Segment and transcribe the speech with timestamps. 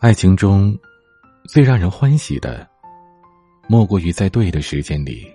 [0.00, 0.76] 爱情中，
[1.48, 2.68] 最让人欢喜的，
[3.68, 5.26] 莫过于在对的时间里，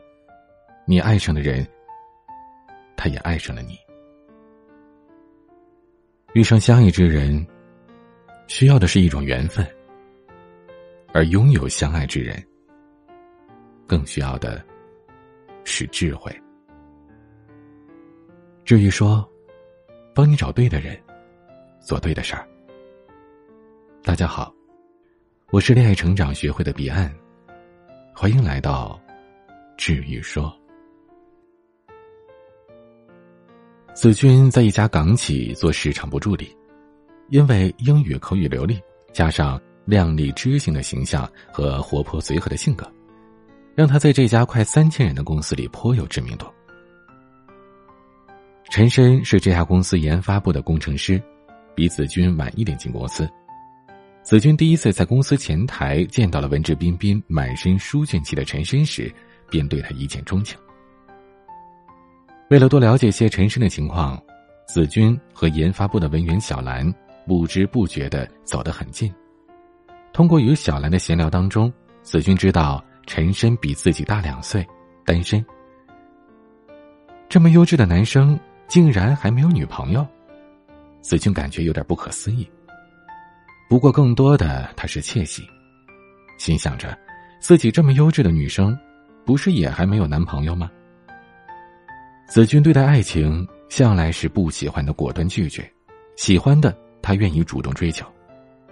[0.85, 1.67] 你爱上的人，
[2.95, 3.77] 他也爱上了你。
[6.33, 7.45] 遇上相爱之人，
[8.47, 9.65] 需要的是一种缘分；
[11.13, 12.41] 而拥有相爱之人，
[13.87, 14.63] 更需要的
[15.63, 16.31] 是智慧。
[18.63, 19.27] 至于说，
[20.13, 20.95] 帮你找对的人，
[21.79, 22.47] 做对的事儿。
[24.09, 24.51] 大家好。
[25.51, 27.13] 我是恋爱成长学会的彼岸，
[28.11, 28.99] 欢迎来到
[29.77, 30.51] 治愈说。
[33.93, 36.51] 子君在一家港企做市场部助理，
[37.27, 38.81] 因为英语口语流利，
[39.13, 42.91] 加上靓丽知性的形象和活泼随和的性格，
[43.75, 46.47] 让他在这家快三千人的公司里颇有知名度。
[48.71, 51.21] 陈深是这家公司研发部的工程师，
[51.75, 53.29] 比子君晚一点进公司。
[54.29, 59.11] 子君第一次在公司前台见到了文质彬彬、满身书卷气的陈深时，
[59.49, 60.55] 便对他一见钟情。
[62.51, 64.21] 为了多了解些陈深的情况，
[64.67, 66.93] 子君和研发部的文员小兰
[67.25, 69.11] 不知不觉的走得很近。
[70.13, 71.73] 通过与小兰的闲聊当中，
[72.03, 74.63] 子君知道陈深比自己大两岁，
[75.03, 75.43] 单身。
[77.27, 80.05] 这么优质的男生竟然还没有女朋友，
[81.01, 82.47] 子君感觉有点不可思议。
[83.69, 85.47] 不过，更多的他是窃喜，
[86.39, 86.97] 心想着，
[87.39, 88.75] 自己这么优质的女生，
[89.23, 90.71] 不是也还没有男朋友吗？
[92.27, 95.71] 子君对待爱情向来是不喜欢的果断拒绝，
[96.15, 98.07] 喜欢的他愿意主动追求，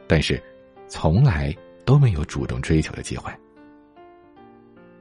[0.08, 0.42] 但是，
[0.88, 3.32] 从来都没有主动追求的机会，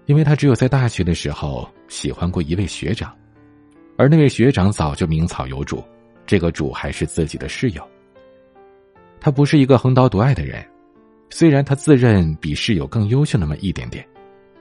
[0.04, 3.16] 因为他只有在大学的时候喜欢过一位学长，
[3.96, 5.82] 而那位学长早就名草有主，
[6.26, 7.82] 这个主还是自己的室友。
[9.26, 10.64] 他不是一个横刀夺爱的人，
[11.30, 14.06] 虽然他自认比室友更优秀那么一点点，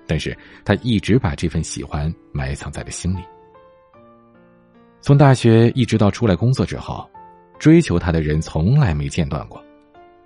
[0.07, 3.19] 但是他一直把这份喜欢埋藏在了心里。
[5.01, 7.07] 从大学一直到出来工作之后，
[7.59, 9.63] 追求他的人从来没间断过，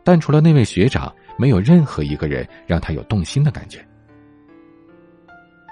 [0.05, 3.85] 但除了那位学长，没有任何一个人让他有动心的感觉。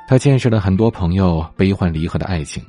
[0.09, 2.61] 他见识了很多朋友悲欢离合的爱情，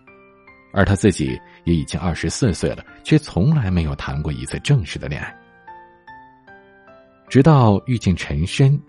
[0.72, 5.36] 而他自己也已经二十四岁了，却从来没有谈过一次正式的恋爱。
[7.28, 8.80] 直到遇见陈深，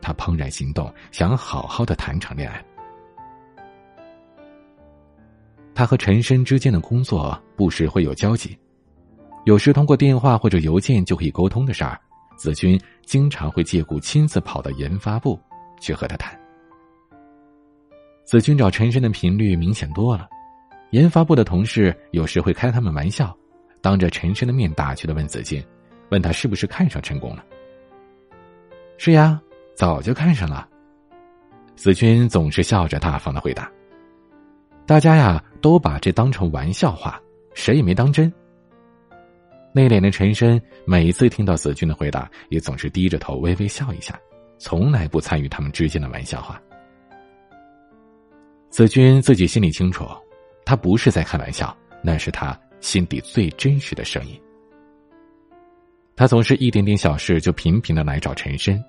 [0.00, 2.64] 他怦然心动，想好好的谈场恋爱。
[5.74, 8.56] 他和陈深之间的工作不时会有交集，
[9.44, 11.98] 有时通过电话或者邮件就可以沟通的事儿，
[12.36, 15.38] 子君经常会借故亲自跑到研发部
[15.80, 16.38] 去和他谈。
[18.24, 20.28] 子君找陈深的频率明显多了，
[20.90, 23.36] 研发部的同事有时会开他们玩笑，
[23.80, 25.64] 当着陈深的面打趣的问子君，
[26.10, 27.44] 问他是不是看上陈工了。
[28.98, 29.40] 是呀，
[29.76, 30.68] 早就看上了。
[31.76, 33.70] 子君总是笑着大方的回答。
[34.84, 37.20] 大家呀都把这当成玩笑话，
[37.54, 38.30] 谁也没当真。
[39.72, 44.18] 内敛的陈深每次听到子君的回答，也总是低着头微微笑一下，
[44.58, 46.60] 从来不参与他们之间的玩笑话。
[48.70, 50.04] 子君自己心里清楚，
[50.64, 54.40] 他不是在开玩笑，那是他心底最真实的声音。
[56.18, 58.84] 他总是一点点小事就频频的来找陈深，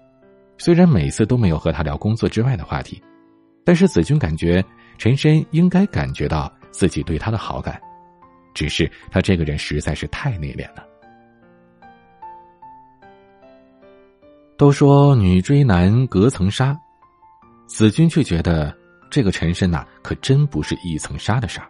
[0.57, 2.99] 虽然每次都没有和他聊工作之外的话题，
[3.63, 4.65] 但是子君感觉
[4.97, 7.79] 陈深应该感觉到自己对他的好感，
[8.55, 10.83] 只是他这个人实在是太内敛了。
[14.57, 16.75] 都说女追男隔层纱，
[17.67, 18.75] 子君却觉得
[19.11, 21.69] 这个陈深呐，可真不是一层纱的事儿。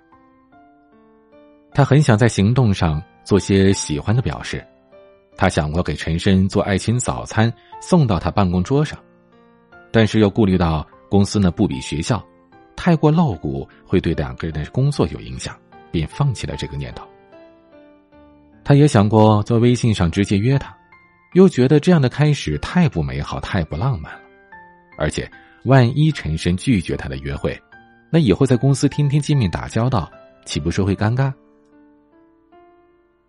[1.74, 4.66] 他很想在行动上做些喜欢的表示。
[5.40, 9.00] 他想过给陈深做爱心早餐送到他办公桌上，
[9.90, 12.22] 但是又顾虑到公司呢不比学校，
[12.76, 15.58] 太过露骨会对两个人的工作有影响，
[15.92, 17.08] 便放弃了这个念头。
[18.66, 20.76] 他也想过在微信上直接约他，
[21.36, 24.20] 又觉得这样的开始太不美好、太不浪漫了，
[24.98, 25.32] 而且
[25.64, 27.58] 万一陈深拒绝他的约会，
[28.12, 30.12] 那以后在公司天天见面打交道，
[30.44, 31.32] 岂不是会尴尬？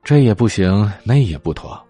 [0.02, 1.80] 这也不行，那也不妥。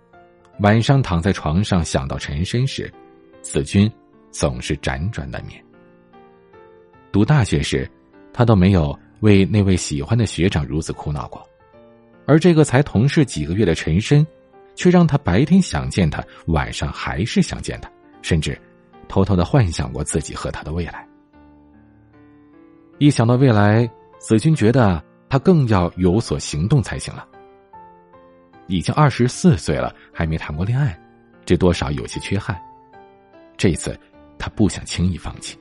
[0.61, 2.93] 晚上躺在床上想到陈深时，
[3.41, 3.91] 子君
[4.31, 5.63] 总是辗转难眠。
[7.11, 7.91] 读大学时，
[8.31, 11.43] 他都没有为那位喜欢的学长如此苦恼过，
[12.27, 14.27] 而这个才同事几个月的陈深，
[14.75, 17.91] 却让他白天想见他，晚上还是想见他，
[18.21, 18.59] 甚至
[19.09, 21.09] 偷偷的幻想过自己和他的未来。
[22.99, 27.27] 一想到未来，子君觉得他更要有所行动才行了。
[28.71, 30.99] 已经二十四岁了，还没谈过恋爱，
[31.45, 32.59] 这多少有些缺憾。
[33.57, 33.99] 这一次，
[34.39, 35.59] 他不想轻易放弃。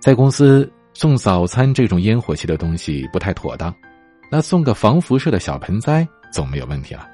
[0.00, 3.72] 在公司送早餐这种烟火气的东西不太妥当，
[4.30, 7.06] 那送个防辐射的小盆栽总没有问题了。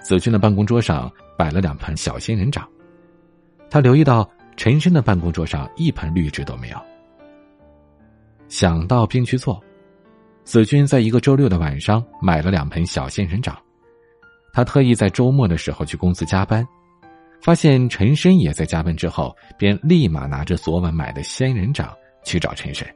[0.00, 2.66] 子君的办公桌上摆了两盆小仙人掌，
[3.68, 6.78] 他留意到陈深的办公桌上一盆绿植都没有。
[8.48, 9.62] 想到便去做。
[10.46, 13.58] 子君在一个周六的晚上买了两盆小仙人掌，
[14.52, 16.64] 他特意在周末的时候去公司加班，
[17.42, 21.92] 发现陈深也在加班之后，便立马拿着昨晚买的仙人掌
[22.24, 22.86] 去找陈深。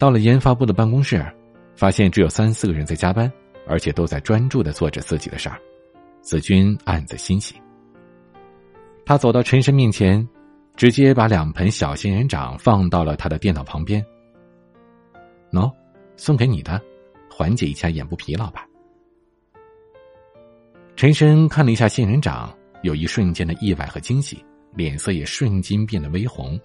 [0.00, 1.24] 到了研发部的办公室，
[1.76, 3.32] 发现只有三四个人在加班，
[3.64, 5.60] 而且都在专注的做着自己的事儿。
[6.22, 7.54] 子君暗自欣喜。
[9.06, 10.28] 他走到陈深面前，
[10.74, 14.04] 直接把两盆小仙人掌放到了他的电脑旁边。
[15.50, 15.72] 喏，
[16.16, 16.80] 送给你的，
[17.30, 18.66] 缓解一下眼部疲劳吧。
[20.96, 22.52] 陈深看了一下仙人掌，
[22.82, 26.58] 有一瞬间的意外和惊喜，脸色也瞬间变得微红。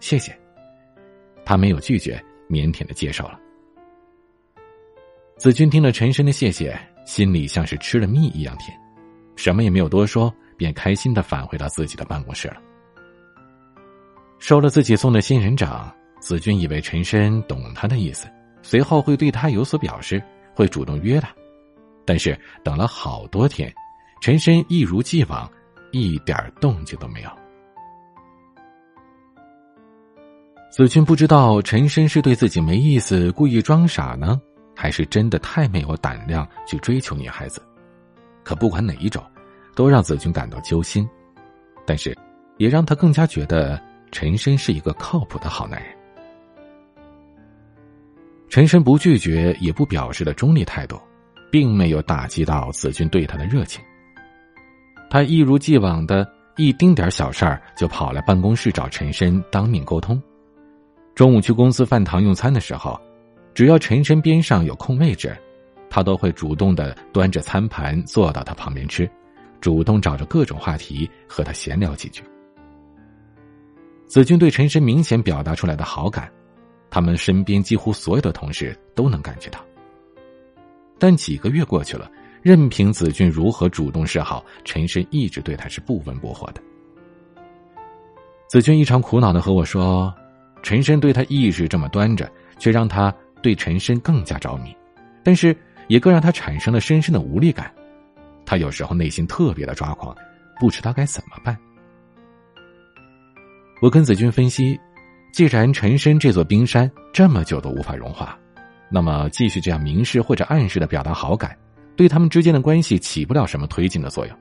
[0.00, 0.34] 谢谢，
[1.44, 3.38] 他没有拒绝，腼腆的接受了。
[5.36, 8.74] 子君听了陈深的谢谢，心里像是吃了蜜一样甜，
[9.36, 12.56] 什么也没有多说，便开心的返回到自己的办公室了。
[14.38, 15.94] 收了自己送的仙人掌。
[16.20, 18.28] 子君以为陈深懂他的意思，
[18.62, 20.22] 随后会对他有所表示，
[20.54, 21.28] 会主动约他。
[22.04, 23.72] 但是等了好多天，
[24.20, 25.50] 陈深一如既往，
[25.92, 27.30] 一点动静都没有。
[30.70, 34.40] 子君不知道陈深是对自己没意思，故意装傻呢，
[34.76, 37.60] 还是真的太没有胆量去追求女孩子。
[38.44, 39.24] 可不管哪一种，
[39.74, 41.08] 都让子君感到揪心，
[41.86, 42.16] 但是
[42.56, 43.80] 也让他更加觉得
[44.12, 45.96] 陈深是一个靠谱的好男人。
[48.50, 51.00] 陈深不拒绝也不表示的中立态度，
[51.52, 53.80] 并没有打击到子君对他的热情。
[55.08, 60.20] 他一如既往的一丁点小事儿就跑来办公室找陈深当面沟通。
[61.14, 63.00] 中午去公司饭堂用餐的时候，
[63.54, 65.36] 只要陈深边上有空位置，
[65.88, 69.08] 他都会主动的端着餐盘坐到他旁边吃，
[69.60, 72.20] 主动找着各种话题和他闲聊几句。
[74.08, 76.28] 子君对陈深明显表达出来的好感。
[76.90, 79.64] 他们身边几乎所有的同事都能感觉到，
[80.98, 82.10] 但几个月过去了，
[82.42, 86.60] 任凭子俊如何主动示好，陈深一直对他是不温不火的。
[88.48, 90.12] 子俊异常苦恼的和我说
[90.64, 92.28] ：“陈深对他一直这么端着，
[92.58, 94.76] 却让他对陈深更加着迷，
[95.22, 97.72] 但是也更让他产生了深深的无力感。
[98.44, 100.12] 他有时候内心特别的抓狂，
[100.58, 101.56] 不知道该怎么办。”
[103.80, 104.76] 我跟子俊分析。
[105.32, 108.38] 既然陈深这座冰山这么久都无法融化，
[108.90, 111.56] 那么继续这样明示或者暗示的表达好感，
[111.96, 114.36] 对他们之间的关系起不了什么推进的作用。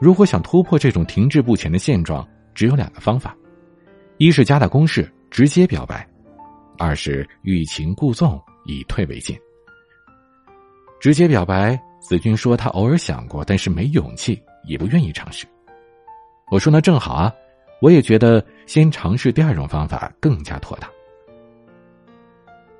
[0.00, 3.36] 如果想突破这种停滞不前的现状，只有两个方法：
[4.16, 6.04] 一是加大攻势，直接表白；
[6.76, 9.38] 二是欲擒故纵，以退为进。
[11.00, 15.46] 直接表白，子君说他偶尔想过，但是没勇气，也不愿意尝试。
[16.50, 17.32] 我说那正好啊。
[17.80, 20.90] 我也觉得先尝试第二种方法更加妥当。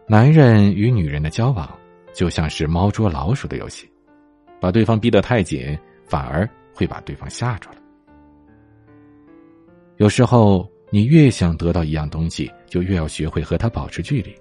[0.07, 1.79] 男人与女人的交往
[2.15, 3.89] 就像是猫捉老鼠的游戏，
[4.61, 7.77] 把对方逼得太紧，反而会把对方吓住了。
[9.99, 14.35] 有时候，你越想得到一样东西，就越要学会和他保持距离，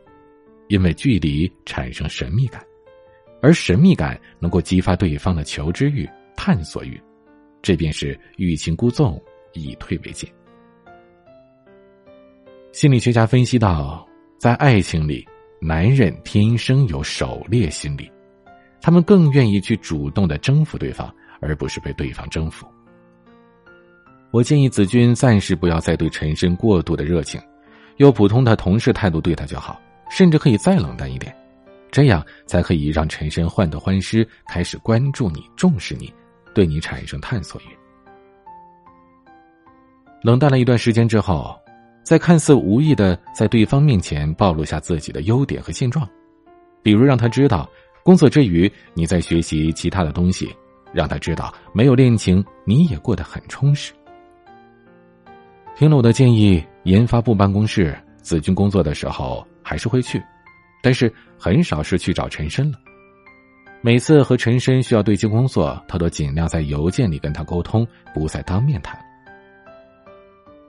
[0.70, 2.64] 因为距离产生神秘感，
[3.42, 7.02] 而神秘感能够激发对方的求知欲、探索欲，
[7.62, 9.22] 这便是欲擒故纵，
[9.54, 10.30] 以退为进。
[12.78, 14.08] 心理学家分析到，
[14.38, 15.28] 在爱情里，
[15.60, 18.08] 男人天生有狩猎心理，
[18.80, 22.68] 他们更愿意去主动的征服对方，而不是被对方征服。
[24.30, 27.42] 我建议子君暂时不要再对陈深过度的热情，
[27.96, 29.82] 用普通的同事态度对他就好，
[30.12, 31.36] 甚至可以再冷淡一点，
[31.90, 36.14] 这样才可以让陈深患得患失，开始关注你、重视你，
[36.54, 37.74] 对你产生探索欲。
[40.22, 41.60] 冷淡了一段时间之后。
[42.08, 46.08] 在看似无意的在对方面前暴露下自己的优点和现状，
[46.82, 47.70] 比如让他知道
[48.02, 50.50] 工作之余你在学习其他的东西，
[50.94, 53.92] 让他知道没有恋情你也过得很充实。
[55.76, 60.24] 听了我的建议，研发部办公室子君工作的时候还是会去，
[60.82, 62.80] 但是很少是去找陈深了。
[63.82, 68.98] 每次和陈深需要对接工作，他都尽量在邮件里跟他沟通，不再当面谈。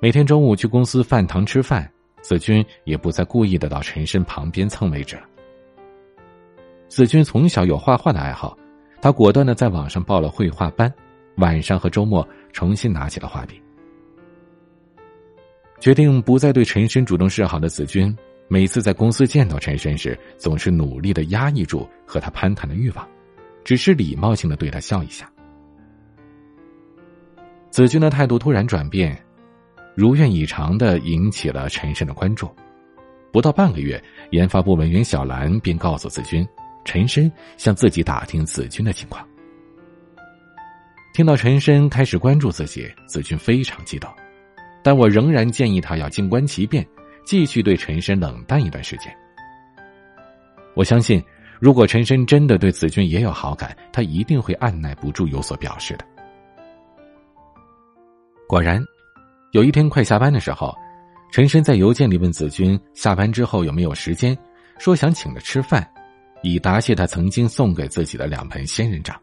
[0.01, 1.91] 每天中午去公司饭堂吃饭，
[2.21, 5.23] 子君也不再故意的到陈深旁边蹭位置了。
[6.87, 8.57] 子君从小有画画的爱好，
[9.03, 10.93] 他果断的在网上报了绘画班，
[11.39, 13.61] 晚上和周末重新拿起了画笔。
[15.81, 23.09] 决定不再对陈深主动示好的子君，每次在公司见到陈深时，总是努力的压抑住和他攀谈的欲望，
[23.65, 25.29] 只是礼貌性的对他笑一下。
[27.69, 29.17] 子君的态度突然转变，
[29.99, 32.49] 如愿以偿的引起了陈深的关注。
[33.33, 34.01] 不到半个月，
[34.31, 36.47] 研发部文员小兰便告诉子君，
[36.85, 39.27] 陈深向自己打听子君的情况。
[41.13, 44.09] 听到陈深开始关注自己，子君非常激动。
[44.85, 46.87] 但我仍然建议他要静观其变，
[47.25, 49.13] 继续对陈深冷淡一段时间。
[50.75, 51.21] 我相信，
[51.59, 56.05] 如果陈深真的对子君也有好感，他一定会按耐不住有所表示的。
[58.47, 58.81] 果然，
[59.53, 60.75] 有一天快下班的时候，
[61.33, 64.37] 陈深在邮件里问子君下班之后有没有时间，
[64.79, 65.89] 说想请他吃饭，
[66.43, 69.21] 以答谢他曾经送给自己的两盆仙人掌。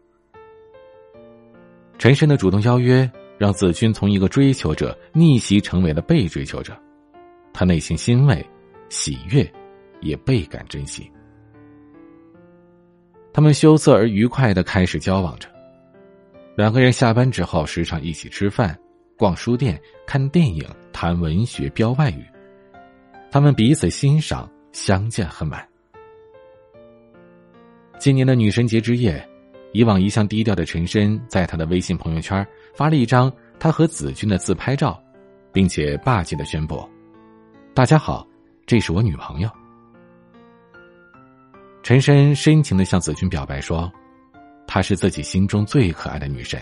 [1.98, 3.10] 陈深的主动邀约。
[3.38, 6.74] 让子君从一个追求者逆袭成为了被追求者，
[7.52, 8.42] 他内心欣慰、
[8.88, 9.46] 喜悦，
[10.00, 11.06] 也倍感珍惜。
[13.34, 15.50] 他们羞涩而愉快的开始交往着，
[16.56, 18.74] 两个人下班之后时常一起吃饭、
[19.16, 22.24] 逛书店、看电影、谈文学、飙外语，
[23.30, 25.66] 他们彼此欣赏，相见恨晚。
[27.98, 29.26] 今年的女神节之夜。
[29.72, 34.98] 以往一向低调的陈深，在他的微信朋友圈发了一张他和子君的自拍照，
[35.52, 36.88] 并且霸气的宣布
[37.74, 38.26] ：“大家好，
[38.64, 39.50] 这是我女朋友。”
[41.82, 43.92] 陈深深情的向子君表白说
[44.66, 46.58] ：“她是自己心中最可爱的女神，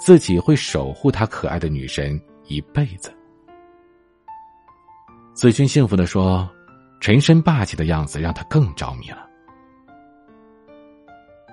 [0.00, 3.14] 自己会守护他可爱的女神一辈子。”
[5.32, 6.48] 子君幸福的说
[7.00, 9.28] ：“陈深霸气的样子让他更着迷了。”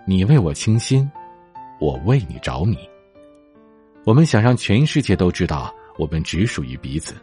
[0.08, 1.10] 你为我倾心，
[1.80, 2.78] 我为你着迷。
[4.06, 7.14] 我们想让全世界都知道，我们只属于彼此。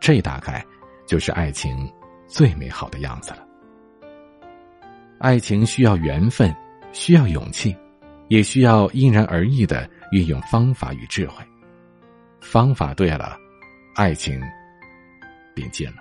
[0.00, 0.64] 这大概
[1.06, 1.92] 就是爱情
[2.26, 3.44] 最美好的样子了。
[5.18, 6.54] 爱情需要缘分，
[6.92, 7.76] 需要勇气，
[8.28, 11.44] 也需要因人而异的运用方法与智慧。
[12.40, 13.36] 方法对了，
[13.96, 14.40] 爱情
[15.52, 15.96] 便近了。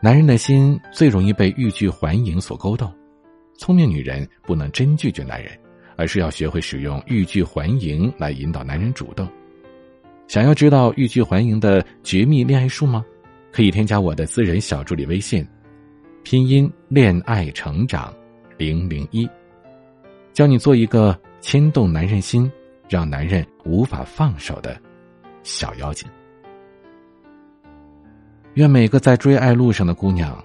[0.00, 2.90] 男人的心最容易被欲拒还迎所勾动。
[3.58, 5.52] 聪明女人不能真拒绝男人，
[5.96, 9.28] 而是要学会使用欲拒还迎来引导男人主动。
[10.26, 13.04] 想要知道欲拒还迎的绝密恋爱术吗？
[13.52, 15.46] 可以添加我的私人小助理微信，
[16.22, 18.14] 拼音恋爱成长
[18.56, 19.28] 零零一，
[20.36, 22.52] 教你做一个牵动男人心、
[22.90, 24.78] 让男人无法放手的
[25.42, 26.06] 小妖精。
[28.52, 30.38] 愿每个在追爱路上的姑娘，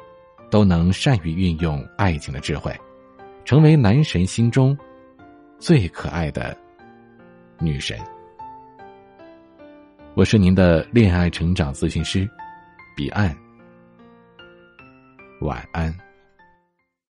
[0.49, 2.73] 都能善于运用爱情的智慧。
[3.43, 4.77] 成为男神心中
[5.59, 6.57] 最可爱的
[7.59, 7.99] 女神。
[10.13, 12.25] 我是您的恋爱成长咨询师，
[12.95, 13.35] 彼岸。
[15.41, 15.93] 晚安。